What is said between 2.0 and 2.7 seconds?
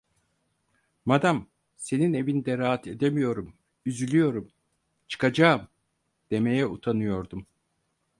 evinde